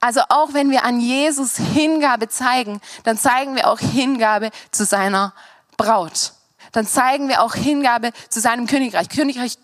[0.00, 5.34] Also auch wenn wir an Jesus Hingabe zeigen, dann zeigen wir auch Hingabe zu seiner
[5.76, 6.32] Braut.
[6.72, 9.10] Dann zeigen wir auch Hingabe zu seinem Königreich.
[9.10, 9.58] Königreich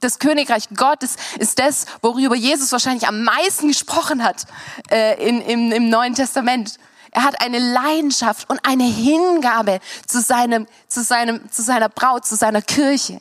[0.00, 4.44] das Königreich Gottes ist das, worüber Jesus wahrscheinlich am meisten gesprochen hat
[4.90, 6.78] äh, in, im, im Neuen Testament.
[7.10, 12.36] Er hat eine Leidenschaft und eine Hingabe zu seinem, zu seinem, zu seiner Braut, zu
[12.36, 13.20] seiner Kirche.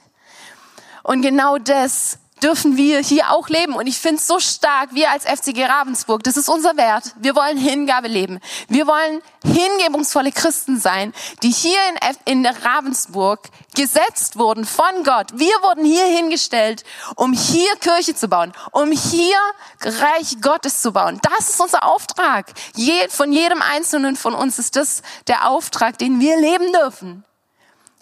[1.04, 3.73] Und genau das dürfen wir hier auch leben.
[3.73, 7.13] Und ich finde es so stark, wir als FCG Ravensburg, das ist unser Wert.
[7.19, 8.39] Wir wollen Hingabe leben.
[8.67, 11.80] Wir wollen hingebungsvolle Christen sein, die hier
[12.26, 13.39] in, in Ravensburg
[13.76, 15.28] gesetzt wurden von Gott.
[15.36, 16.84] Wir wurden hier hingestellt,
[17.15, 19.38] um hier Kirche zu bauen, um hier
[19.82, 21.19] Reich Gottes zu bauen.
[21.21, 22.54] Das ist unser Auftrag.
[22.76, 27.23] Je, von jedem Einzelnen von uns ist das der Auftrag, den wir leben dürfen.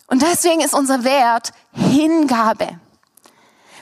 [0.08, 2.80] Und deswegen ist unser Wert Hingabe.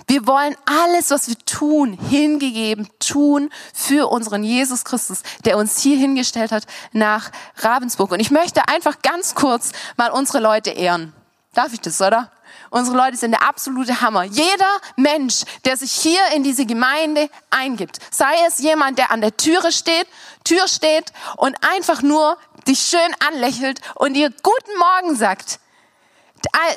[0.08, 5.98] Wir wollen alles, was wir tun, hingegeben tun für unseren Jesus Christus, der uns hier
[5.98, 8.12] hingestellt hat nach Ravensburg.
[8.12, 11.14] Und ich möchte einfach ganz kurz mal unsere Leute ehren.
[11.54, 12.32] Darf ich das, oder?
[12.70, 14.24] Unsere Leute sind der absolute Hammer.
[14.24, 19.38] Jeder Mensch, der sich hier in diese Gemeinde eingibt, sei es jemand, der an der
[19.38, 20.08] Türe steht,
[20.44, 22.36] Tür steht und einfach nur
[22.68, 25.60] dich schön anlächelt und dir guten Morgen sagt,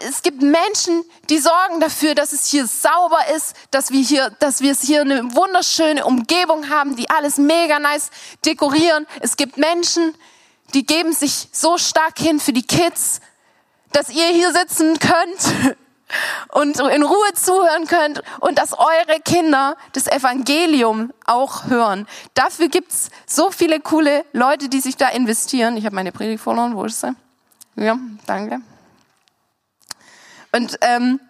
[0.08, 4.60] es gibt Menschen, die sorgen dafür, dass es hier sauber ist, dass wir hier, dass
[4.60, 8.10] wir es hier eine wunderschöne Umgebung haben, die alles mega nice
[8.44, 9.06] dekorieren.
[9.20, 10.14] Es gibt Menschen,
[10.74, 13.20] die geben sich so stark hin für die Kids,
[13.92, 15.76] dass ihr hier sitzen könnt
[16.52, 22.06] und in Ruhe zuhören könnt und dass eure Kinder das Evangelium auch hören.
[22.34, 25.76] Dafür gibt's so viele coole Leute, die sich da investieren.
[25.76, 27.14] Ich habe meine Predigt verloren, wo ist sie?
[27.76, 28.60] Ja, danke.
[30.56, 31.20] Und, ähm,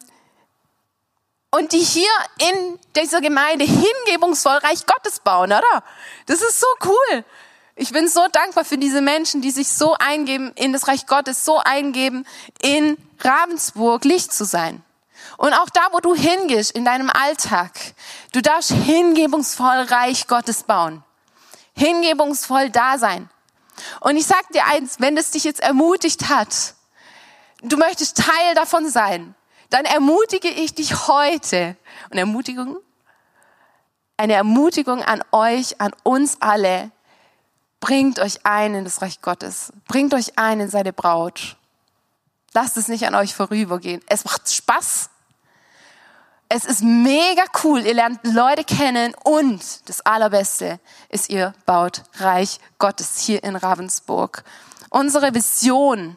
[1.51, 5.83] und die hier in dieser Gemeinde hingebungsvoll Reich Gottes bauen, oder?
[6.27, 7.25] Das ist so cool.
[7.75, 11.45] Ich bin so dankbar für diese Menschen, die sich so eingeben in das Reich Gottes,
[11.45, 12.25] so eingeben,
[12.63, 14.83] in Ravensburg Licht zu sein.
[15.39, 17.73] Und auch da, wo du hingehst in deinem Alltag,
[18.33, 21.03] du darfst hingebungsvoll Reich Gottes bauen.
[21.75, 23.29] Hingebungsvoll da sein.
[24.01, 26.76] Und ich sag dir eins, wenn es dich jetzt ermutigt hat,
[27.63, 29.35] du möchtest Teil davon sein,
[29.71, 31.77] dann ermutige ich dich heute.
[32.11, 32.79] Und Ermutigung?
[34.17, 36.91] Eine Ermutigung an euch, an uns alle.
[37.81, 39.73] Bringt euch ein in das Reich Gottes.
[39.87, 41.57] Bringt euch ein in seine Braut.
[42.55, 44.01] Lasst es nicht an euch vorübergehen.
[44.09, 45.11] Es macht Spaß.
[46.49, 47.81] Es ist mega cool.
[47.81, 54.45] Ihr lernt Leute kennen und das Allerbeste ist, ihr baut Reich Gottes hier in Ravensburg.
[54.91, 56.17] Unsere Vision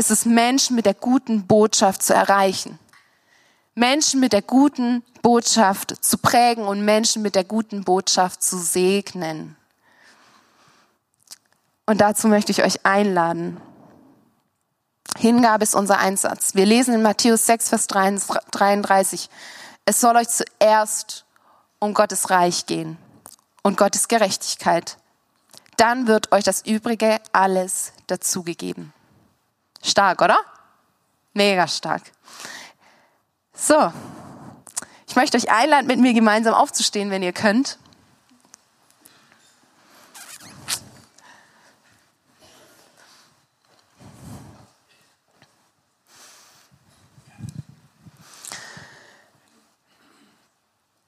[0.00, 2.78] ist es, Menschen mit der guten Botschaft zu erreichen.
[3.74, 9.56] Menschen mit der guten Botschaft zu prägen und Menschen mit der guten Botschaft zu segnen.
[11.86, 13.60] Und dazu möchte ich euch einladen.
[15.18, 16.54] Hingabe ist unser Einsatz.
[16.54, 19.28] Wir lesen in Matthäus 6, Vers 33.
[19.84, 21.26] Es soll euch zuerst
[21.78, 22.96] um Gottes Reich gehen
[23.62, 24.96] und Gottes Gerechtigkeit.
[25.76, 28.94] Dann wird euch das Übrige alles dazugegeben.
[29.82, 30.38] Stark, oder?
[31.32, 32.02] Mega stark.
[33.54, 33.92] So,
[35.06, 37.78] ich möchte euch einladen, mit mir gemeinsam aufzustehen, wenn ihr könnt.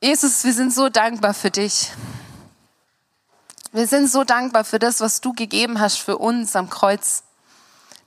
[0.00, 1.92] Jesus, wir sind so dankbar für dich.
[3.70, 7.22] Wir sind so dankbar für das, was du gegeben hast für uns am Kreuz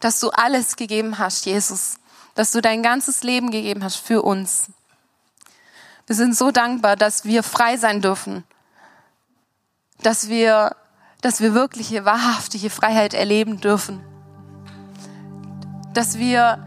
[0.05, 1.95] dass du alles gegeben hast, Jesus,
[2.35, 4.67] dass du dein ganzes Leben gegeben hast für uns.
[6.05, 8.43] Wir sind so dankbar, dass wir frei sein dürfen,
[10.03, 10.75] dass wir,
[11.21, 13.99] dass wir wirkliche, wahrhaftige Freiheit erleben dürfen,
[15.95, 16.63] dass wir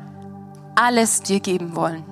[0.74, 2.02] alles dir geben wollen.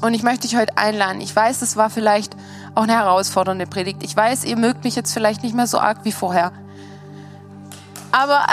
[0.00, 1.20] Und ich möchte dich heute einladen.
[1.20, 2.34] Ich weiß, es war vielleicht
[2.74, 4.02] auch eine herausfordernde Predigt.
[4.02, 6.52] Ich weiß, ihr mögt mich jetzt vielleicht nicht mehr so arg wie vorher.
[8.14, 8.46] Aber,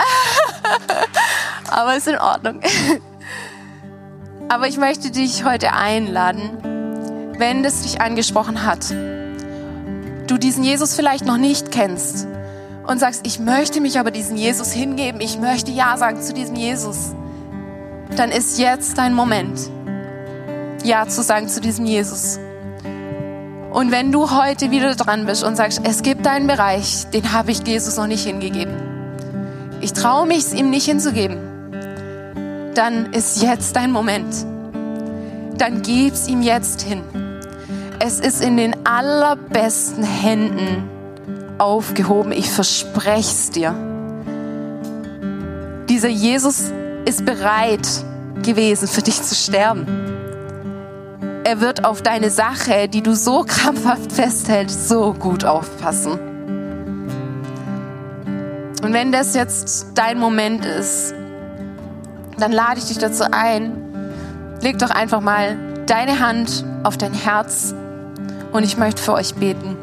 [1.70, 2.60] aber ist in Ordnung.
[4.48, 11.26] Aber ich möchte dich heute einladen, wenn es dich angesprochen hat, du diesen Jesus vielleicht
[11.26, 12.26] noch nicht kennst
[12.88, 16.56] und sagst, ich möchte mich aber diesen Jesus hingeben, ich möchte Ja sagen zu diesem
[16.56, 17.14] Jesus,
[18.16, 19.60] dann ist jetzt dein Moment,
[20.82, 22.40] Ja zu sagen zu diesem Jesus.
[23.70, 27.52] Und wenn du heute wieder dran bist und sagst, es gibt einen Bereich, den habe
[27.52, 28.91] ich Jesus noch nicht hingegeben,
[29.82, 31.36] ich traue mich, es ihm nicht hinzugeben,
[32.74, 34.46] dann ist jetzt dein Moment.
[35.58, 37.02] Dann gib's ihm jetzt hin.
[37.98, 40.88] Es ist in den allerbesten Händen
[41.58, 42.32] aufgehoben.
[42.32, 43.74] Ich verspreche es dir.
[45.88, 46.72] Dieser Jesus
[47.04, 47.86] ist bereit
[48.42, 49.86] gewesen, für dich zu sterben.
[51.44, 56.31] Er wird auf deine Sache, die du so krampfhaft festhältst, so gut aufpassen.
[58.82, 61.14] Und wenn das jetzt dein Moment ist,
[62.36, 63.72] dann lade ich dich dazu ein,
[64.60, 67.74] leg doch einfach mal deine Hand auf dein Herz
[68.50, 69.76] und ich möchte für euch beten.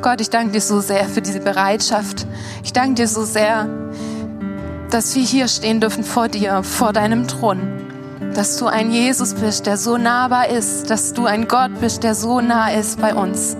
[0.00, 2.24] Gott, ich danke dir so sehr für diese Bereitschaft.
[2.62, 3.68] Ich danke dir so sehr,
[4.92, 7.75] dass wir hier stehen dürfen vor dir, vor deinem Thron
[8.36, 12.14] dass du ein Jesus bist, der so nahbar ist, dass du ein Gott bist, der
[12.14, 13.56] so nah ist bei uns.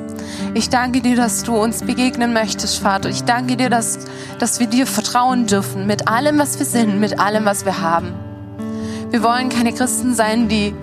[0.55, 3.09] Ich danke dir, dass du uns begegnen möchtest, Vater.
[3.09, 3.99] Ich danke dir, dass
[4.39, 8.15] dass wir dir vertrauen dürfen mit allem, was wir sind, mit allem, was wir haben.
[9.11, 10.75] Wir wollen keine Christen sein, die,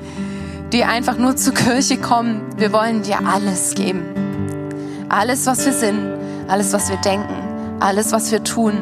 [0.71, 2.41] die einfach nur zur Kirche kommen.
[2.57, 4.03] Wir wollen dir alles geben.
[5.09, 5.99] Alles, was wir sind,
[6.47, 7.35] alles, was wir denken,
[7.79, 8.73] alles, was wir tun,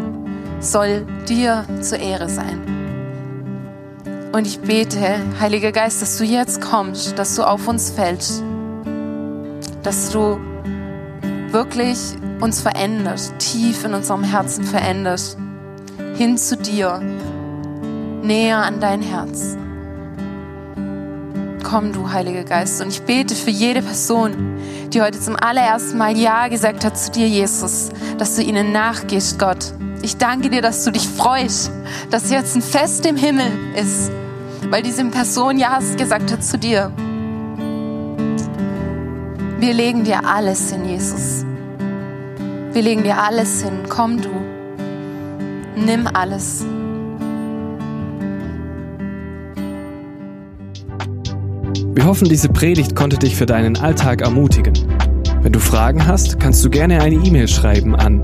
[0.60, 2.81] soll dir zur Ehre sein.
[4.32, 8.42] Und ich bete, Heiliger Geist, dass du jetzt kommst, dass du auf uns fällst,
[9.84, 10.40] dass du
[11.52, 11.98] wirklich
[12.40, 15.38] uns veränderst, tief in unserem Herzen veränderst,
[16.16, 17.02] hin zu dir,
[18.24, 19.58] näher an dein Herz.
[21.64, 22.82] Komm, du Heiliger Geist.
[22.82, 24.58] Und ich bete für jede Person,
[24.94, 29.38] die heute zum allerersten Mal Ja gesagt hat zu dir, Jesus, dass du ihnen nachgehst,
[29.40, 29.74] Gott.
[30.04, 31.72] Ich danke dir, dass du dich freust,
[32.10, 34.12] dass jetzt ein Fest im Himmel ist,
[34.70, 36.92] weil diese Person Ja gesagt hat zu dir.
[39.60, 41.46] Wir legen dir alles hin, Jesus.
[42.74, 43.74] Wir legen dir alles hin.
[43.90, 44.30] Komm du.
[45.76, 46.66] Nimm alles.
[51.94, 54.74] Wir hoffen, diese Predigt konnte dich für deinen Alltag ermutigen.
[55.42, 58.24] Wenn du Fragen hast, kannst du gerne eine E-Mail schreiben an